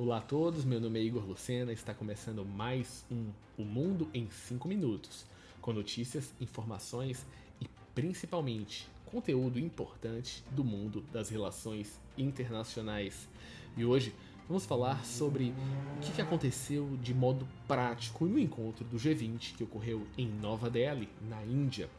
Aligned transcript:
Olá 0.00 0.18
a 0.18 0.20
todos, 0.20 0.64
meu 0.64 0.80
nome 0.80 1.00
é 1.00 1.02
Igor 1.02 1.24
Lucena, 1.26 1.72
está 1.72 1.92
começando 1.92 2.44
mais 2.44 3.04
um 3.10 3.32
O 3.58 3.64
Mundo 3.64 4.08
em 4.14 4.30
5 4.30 4.68
Minutos, 4.68 5.26
com 5.60 5.72
notícias, 5.72 6.32
informações 6.40 7.26
e 7.60 7.66
principalmente 7.96 8.88
conteúdo 9.06 9.58
importante 9.58 10.44
do 10.52 10.62
mundo 10.62 11.02
das 11.12 11.30
relações 11.30 11.98
internacionais. 12.16 13.28
E 13.76 13.84
hoje 13.84 14.14
vamos 14.46 14.64
falar 14.64 15.04
sobre 15.04 15.52
o 15.96 16.14
que 16.14 16.22
aconteceu 16.22 16.96
de 17.02 17.12
modo 17.12 17.44
prático 17.66 18.24
no 18.26 18.38
encontro 18.38 18.84
do 18.84 18.98
G20 18.98 19.56
que 19.56 19.64
ocorreu 19.64 20.06
em 20.16 20.28
Nova 20.28 20.70
Delhi, 20.70 21.08
na 21.28 21.42
Índia. 21.42 21.90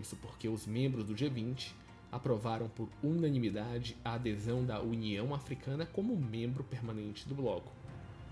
Isso 0.00 0.16
porque 0.16 0.48
os 0.48 0.66
membros 0.66 1.04
do 1.04 1.14
G20 1.14 1.70
aprovaram 2.14 2.68
por 2.68 2.88
unanimidade 3.02 3.96
a 4.04 4.14
adesão 4.14 4.64
da 4.64 4.80
União 4.80 5.34
Africana 5.34 5.84
como 5.84 6.16
membro 6.16 6.62
permanente 6.62 7.28
do 7.28 7.34
bloco. 7.34 7.72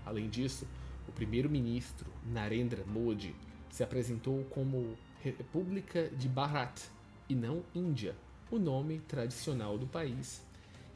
Além 0.05 0.29
disso, 0.29 0.65
o 1.05 1.11
primeiro-ministro 1.11 2.09
Narendra 2.25 2.85
Modi 2.85 3.35
se 3.69 3.83
apresentou 3.83 4.45
como 4.45 4.97
República 5.21 6.07
de 6.07 6.29
Bharat 6.29 6.81
e 7.27 7.35
não 7.35 7.61
Índia, 7.75 8.15
o 8.49 8.57
nome 8.57 8.99
tradicional 8.99 9.77
do 9.77 9.85
país, 9.85 10.41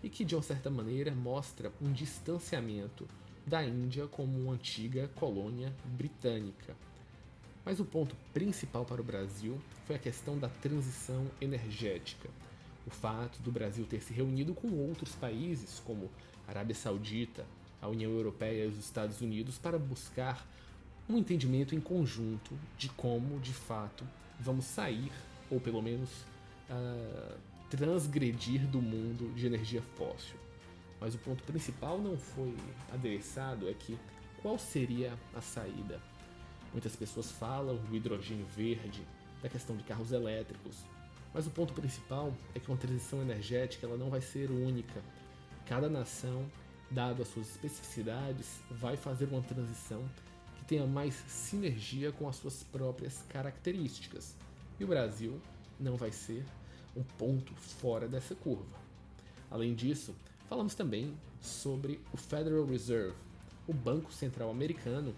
e 0.02 0.08
que 0.08 0.24
de 0.24 0.35
uma 0.35 0.41
certa 0.41 0.70
maneira 0.70 1.13
mostra 1.13 1.74
um 1.82 1.91
distanciamento 1.91 3.05
da 3.46 3.66
Índia 3.66 4.08
como 4.08 4.40
uma 4.40 4.54
antiga 4.54 5.10
colônia 5.10 5.74
britânica. 5.84 6.74
Mas 7.66 7.82
o 7.82 7.85
ponto 7.85 8.16
principal 8.34 8.85
para 8.85 9.01
o 9.01 9.04
Brasil 9.04 9.60
foi 9.85 9.98
a 9.98 9.99
questão 9.99 10.40
da 10.40 10.48
transição 10.48 11.27
energética 11.41 12.29
o 12.88 12.90
fato 12.90 13.41
do 13.41 13.52
Brasil 13.52 13.85
ter 13.85 14.02
se 14.02 14.13
reunido 14.13 14.54
com 14.54 14.70
outros 14.70 15.13
países, 15.13 15.82
como 15.85 16.10
a 16.48 16.52
Arábia 16.52 16.74
Saudita, 16.74 17.46
a 17.82 17.88
União 17.88 18.12
Europeia 18.12 18.63
e 18.63 18.68
os 18.68 18.79
Estados 18.79 19.20
Unidos, 19.20 19.57
para 19.57 19.77
buscar 19.77 20.48
um 21.10 21.18
entendimento 21.18 21.76
em 21.76 21.82
conjunto 21.82 22.57
de 22.77 22.88
como, 22.90 23.40
de 23.41 23.54
fato, 23.54 24.05
vamos 24.40 24.66
sair, 24.66 25.12
ou 25.52 25.60
pelo 25.60 25.82
menos 25.82 26.10
uh, 26.70 27.38
transgredir 27.70 28.66
do 28.68 28.82
mundo 28.82 29.34
de 29.35 29.46
energia 29.46 29.82
fóssil. 29.98 30.38
Mas 30.99 31.13
o 31.13 31.18
ponto 31.18 31.44
principal 31.44 31.99
não 31.99 32.18
foi 32.18 32.55
adereçado 32.94 33.70
é 33.70 33.74
que 33.74 33.98
qual 34.41 34.57
seria 34.57 35.13
a 35.35 35.41
saída? 35.41 36.01
Muitas 36.72 36.96
pessoas 36.96 37.32
falam 37.32 37.76
do 37.76 37.96
hidrogênio 37.96 38.46
verde, 38.46 39.01
da 39.41 39.49
questão 39.49 39.76
de 39.76 39.84
carros 39.84 40.12
elétricos, 40.12 40.85
mas 41.38 41.46
o 41.46 41.52
ponto 41.52 41.71
principal 41.71 42.34
é 42.55 42.60
que 42.60 42.68
uma 42.68 42.77
transição 42.80 43.21
energética 43.21 43.85
ela 43.85 43.96
não 43.96 44.10
vai 44.10 44.21
ser 44.21 44.49
única. 44.49 45.04
Cada 45.68 45.88
nação, 45.88 46.44
dado 46.90 47.21
as 47.21 47.27
suas 47.27 47.48
especificidades, 47.52 48.60
vai 48.71 48.98
fazer 48.98 49.26
uma 49.26 49.44
transição 49.44 50.04
que 50.55 50.66
tenha 50.66 50.88
mais 50.88 51.13
sinergia 51.27 52.12
com 52.12 52.27
as 52.27 52.38
suas 52.38 52.63
próprias 52.63 53.24
características. 53.29 54.35
E 54.79 54.84
o 54.84 54.88
Brasil 54.88 55.40
não 55.79 55.96
vai 55.96 56.12
ser 56.12 56.44
um 56.96 57.04
ponto 57.04 57.54
fora 57.54 58.07
dessa 58.07 58.34
curva. 58.34 58.76
Além 59.51 59.76
disso, 59.76 60.16
falamos 60.49 60.74
também 60.74 61.16
sobre 61.40 62.01
o 62.12 62.18
Federal 62.18 62.66
Reserve, 62.66 63.16
o 63.68 63.74
Banco 63.74 64.12
Central 64.12 64.50
Americano, 64.50 65.16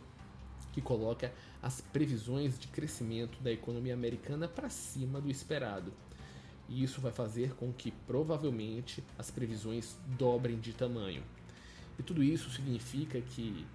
que 0.73 0.81
coloca 0.81 1.31
as 1.61 1.79
previsões 1.79 2.59
de 2.59 2.67
crescimento 2.67 3.41
da 3.41 3.53
economia 3.53 3.93
americana 3.93 4.49
para 4.49 4.69
cima 4.69 5.21
do 5.21 5.31
esperado 5.31 5.93
e 6.69 6.83
isso 6.83 7.01
vai 7.01 7.11
fazer 7.11 7.55
com 7.55 7.73
que 7.73 7.91
provavelmente 7.91 9.03
as 9.17 9.31
previsões 9.31 9.97
dobrem 10.17 10.59
de 10.59 10.73
tamanho. 10.73 11.23
E 11.97 12.03
tudo 12.03 12.23
isso 12.23 12.49
significa 12.49 13.19
que 13.19 13.65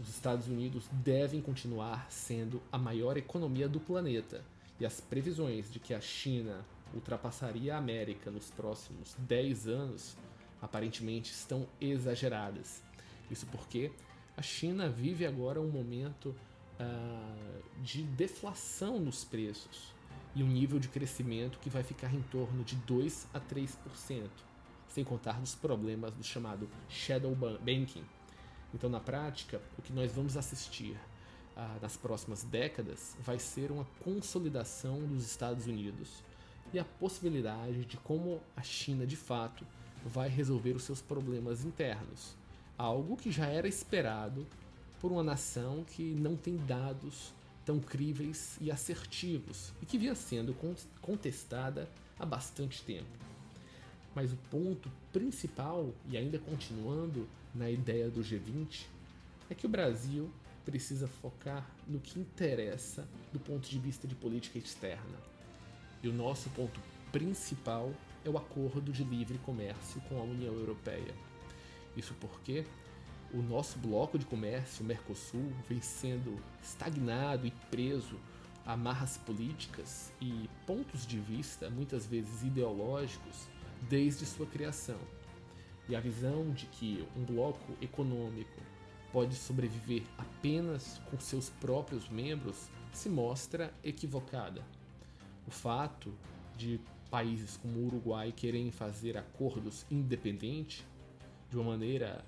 os 0.00 0.08
Estados 0.08 0.48
Unidos 0.48 0.88
devem 0.92 1.40
continuar 1.40 2.10
sendo 2.10 2.62
a 2.72 2.78
maior 2.78 3.16
economia 3.16 3.68
do 3.68 3.78
planeta, 3.78 4.44
e 4.80 4.86
as 4.86 5.00
previsões 5.00 5.70
de 5.72 5.78
que 5.80 5.92
a 5.92 6.00
China 6.00 6.64
ultrapassaria 6.94 7.74
a 7.74 7.78
América 7.78 8.30
nos 8.30 8.50
próximos 8.50 9.14
10 9.18 9.68
anos 9.68 10.16
aparentemente 10.62 11.32
estão 11.32 11.66
exageradas. 11.80 12.82
Isso 13.30 13.46
porque 13.46 13.92
a 14.36 14.42
China 14.42 14.88
vive 14.88 15.26
agora 15.26 15.60
um 15.60 15.68
momento 15.68 16.34
uh, 16.80 17.82
de 17.82 18.02
deflação 18.02 18.98
nos 19.00 19.24
preços 19.24 19.92
e 20.38 20.42
um 20.44 20.46
nível 20.46 20.78
de 20.78 20.86
crescimento 20.86 21.58
que 21.58 21.68
vai 21.68 21.82
ficar 21.82 22.14
em 22.14 22.22
torno 22.22 22.62
de 22.62 22.76
2 22.76 23.26
a 23.34 23.40
3%, 23.40 24.28
sem 24.88 25.02
contar 25.02 25.40
nos 25.40 25.56
problemas 25.56 26.14
do 26.14 26.22
chamado 26.22 26.68
shadow 26.88 27.34
banking. 27.34 28.04
Então, 28.72 28.88
na 28.88 29.00
prática, 29.00 29.60
o 29.76 29.82
que 29.82 29.92
nós 29.92 30.12
vamos 30.12 30.36
assistir 30.36 30.96
ah, 31.56 31.78
nas 31.82 31.96
próximas 31.96 32.44
décadas 32.44 33.16
vai 33.18 33.36
ser 33.40 33.72
uma 33.72 33.84
consolidação 34.04 35.00
dos 35.00 35.26
Estados 35.26 35.66
Unidos 35.66 36.22
e 36.72 36.78
a 36.78 36.84
possibilidade 36.84 37.84
de 37.84 37.96
como 37.96 38.40
a 38.56 38.62
China 38.62 39.04
de 39.04 39.16
fato 39.16 39.66
vai 40.04 40.28
resolver 40.28 40.76
os 40.76 40.84
seus 40.84 41.02
problemas 41.02 41.64
internos, 41.64 42.36
algo 42.76 43.16
que 43.16 43.32
já 43.32 43.46
era 43.46 43.66
esperado 43.66 44.46
por 45.00 45.10
uma 45.10 45.24
nação 45.24 45.82
que 45.82 46.14
não 46.14 46.36
tem 46.36 46.56
dados 46.58 47.34
tão 47.68 47.78
críveis 47.78 48.56
e 48.62 48.70
assertivos 48.70 49.74
e 49.82 49.84
que 49.84 49.98
vinha 49.98 50.14
sendo 50.14 50.56
contestada 51.02 51.86
há 52.18 52.24
bastante 52.24 52.82
tempo. 52.82 53.18
Mas 54.14 54.32
o 54.32 54.38
ponto 54.50 54.90
principal, 55.12 55.92
e 56.08 56.16
ainda 56.16 56.38
continuando 56.38 57.28
na 57.54 57.70
ideia 57.70 58.08
do 58.08 58.22
G20, 58.22 58.86
é 59.50 59.54
que 59.54 59.66
o 59.66 59.68
Brasil 59.68 60.30
precisa 60.64 61.06
focar 61.06 61.70
no 61.86 62.00
que 62.00 62.18
interessa 62.18 63.06
do 63.34 63.38
ponto 63.38 63.68
de 63.68 63.78
vista 63.78 64.08
de 64.08 64.14
política 64.14 64.56
externa. 64.56 65.18
E 66.02 66.08
o 66.08 66.12
nosso 66.12 66.48
ponto 66.50 66.80
principal 67.12 67.92
é 68.24 68.30
o 68.30 68.38
acordo 68.38 68.90
de 68.90 69.04
livre 69.04 69.36
comércio 69.44 70.00
com 70.08 70.18
a 70.18 70.22
União 70.22 70.54
Europeia. 70.54 71.14
Isso 71.94 72.14
porque 72.18 72.64
o 73.32 73.42
nosso 73.42 73.78
bloco 73.78 74.18
de 74.18 74.24
comércio, 74.24 74.82
o 74.82 74.86
Mercosul, 74.86 75.52
vem 75.68 75.80
sendo 75.80 76.40
estagnado 76.62 77.46
e 77.46 77.50
preso 77.70 78.18
a 78.64 78.72
amarras 78.72 79.18
políticas 79.18 80.12
e 80.20 80.48
pontos 80.66 81.06
de 81.06 81.18
vista, 81.18 81.68
muitas 81.68 82.06
vezes 82.06 82.42
ideológicos, 82.42 83.46
desde 83.88 84.24
sua 84.24 84.46
criação. 84.46 84.98
E 85.88 85.96
a 85.96 86.00
visão 86.00 86.50
de 86.52 86.66
que 86.66 87.06
um 87.16 87.24
bloco 87.24 87.72
econômico 87.80 88.60
pode 89.12 89.34
sobreviver 89.34 90.02
apenas 90.18 91.00
com 91.10 91.18
seus 91.18 91.48
próprios 91.48 92.08
membros 92.08 92.68
se 92.92 93.08
mostra 93.08 93.72
equivocada. 93.82 94.62
O 95.46 95.50
fato 95.50 96.12
de 96.56 96.80
países 97.10 97.56
como 97.56 97.78
o 97.78 97.86
Uruguai 97.86 98.32
querem 98.32 98.70
fazer 98.70 99.16
acordos 99.16 99.86
independentes 99.90 100.84
de 101.48 101.56
uma 101.56 101.70
maneira 101.70 102.22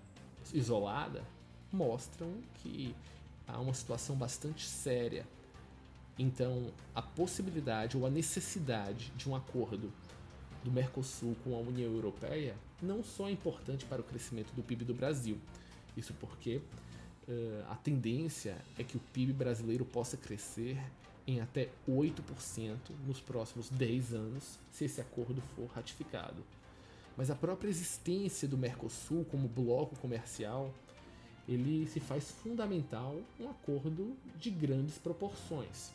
isolada 0.53 1.23
mostram 1.73 2.33
que 2.55 2.95
há 3.47 3.59
uma 3.61 3.75
situação 3.75 4.17
bastante 4.17 4.67
séria. 4.67 5.27
Então, 6.19 6.71
a 6.95 7.01
possibilidade 7.01 7.97
ou 7.97 8.07
a 8.07 8.11
necessidade 8.11 9.13
de 9.17 9.29
um 9.29 9.35
acordo 9.35 9.93
do 10.63 10.71
Mercosul 10.71 11.37
com 11.43 11.55
a 11.55 11.59
União 11.59 11.91
Europeia 11.91 12.55
não 12.83 13.03
só 13.03 13.29
é 13.29 13.33
importante 13.33 13.85
para 13.85 14.01
o 14.01 14.05
crescimento 14.05 14.53
do 14.53 14.63
PIB 14.63 14.85
do 14.85 14.95
Brasil, 14.95 15.39
isso 15.97 16.15
porque 16.15 16.57
uh, 17.29 17.65
a 17.71 17.77
tendência 17.77 18.57
é 18.79 18.85
que 18.85 18.97
o 18.97 19.01
PIB 19.13 19.33
brasileiro 19.33 19.85
possa 19.85 20.17
crescer 20.17 20.79
em 21.27 21.41
até 21.41 21.69
8% 21.89 22.77
nos 23.07 23.21
próximos 23.21 23.69
10 23.71 24.15
anos 24.15 24.59
se 24.73 24.85
esse 24.85 25.01
acordo 25.01 25.41
for 25.55 25.67
ratificado 25.67 26.43
mas 27.21 27.31
a 27.31 27.35
própria 27.35 27.69
existência 27.69 28.49
do 28.49 28.57
Mercosul 28.57 29.27
como 29.27 29.47
bloco 29.47 29.95
comercial, 29.97 30.73
ele 31.47 31.87
se 31.87 32.01
faz 32.01 32.31
fundamental 32.31 33.15
um 33.39 33.51
acordo 33.51 34.17
de 34.39 34.49
grandes 34.49 34.97
proporções. 34.97 35.93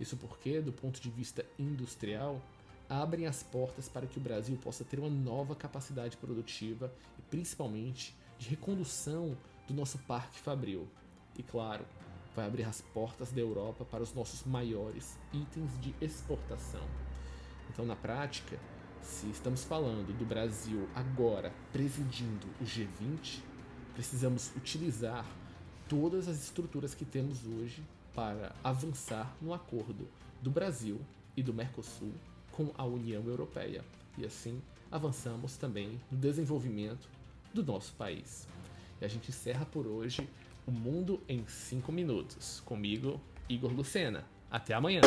Isso 0.00 0.16
porque, 0.16 0.62
do 0.62 0.72
ponto 0.72 0.98
de 1.02 1.10
vista 1.10 1.44
industrial, 1.58 2.40
abrem 2.88 3.26
as 3.26 3.42
portas 3.42 3.90
para 3.90 4.06
que 4.06 4.16
o 4.16 4.22
Brasil 4.22 4.56
possa 4.56 4.84
ter 4.84 4.98
uma 4.98 5.10
nova 5.10 5.54
capacidade 5.54 6.16
produtiva 6.16 6.90
e 7.18 7.22
principalmente 7.28 8.16
de 8.38 8.48
recondução 8.48 9.36
do 9.68 9.74
nosso 9.74 9.98
parque 9.98 10.38
fabril. 10.38 10.88
E 11.36 11.42
claro, 11.42 11.84
vai 12.34 12.46
abrir 12.46 12.64
as 12.64 12.80
portas 12.80 13.30
da 13.30 13.40
Europa 13.42 13.84
para 13.84 14.02
os 14.02 14.14
nossos 14.14 14.44
maiores 14.44 15.18
itens 15.30 15.78
de 15.82 15.94
exportação. 16.00 16.88
Então, 17.68 17.84
na 17.84 17.94
prática, 17.94 18.58
se 19.04 19.28
estamos 19.30 19.64
falando 19.64 20.16
do 20.16 20.24
Brasil 20.24 20.88
agora 20.94 21.52
presidindo 21.72 22.46
o 22.60 22.64
G20, 22.64 23.40
precisamos 23.94 24.50
utilizar 24.56 25.26
todas 25.88 26.26
as 26.26 26.42
estruturas 26.42 26.94
que 26.94 27.04
temos 27.04 27.46
hoje 27.46 27.82
para 28.14 28.54
avançar 28.64 29.36
no 29.40 29.52
acordo 29.52 30.08
do 30.40 30.50
Brasil 30.50 31.00
e 31.36 31.42
do 31.42 31.52
Mercosul 31.52 32.12
com 32.50 32.70
a 32.76 32.84
União 32.84 33.22
Europeia. 33.24 33.84
E 34.16 34.24
assim 34.24 34.60
avançamos 34.90 35.56
também 35.56 36.00
no 36.10 36.16
desenvolvimento 36.16 37.08
do 37.52 37.62
nosso 37.62 37.92
país. 37.94 38.48
E 39.00 39.04
a 39.04 39.08
gente 39.08 39.28
encerra 39.28 39.66
por 39.66 39.86
hoje 39.86 40.28
o 40.66 40.70
Mundo 40.70 41.20
em 41.28 41.46
5 41.46 41.92
Minutos. 41.92 42.62
Comigo, 42.64 43.20
Igor 43.48 43.72
Lucena. 43.72 44.24
Até 44.50 44.72
amanhã! 44.72 45.02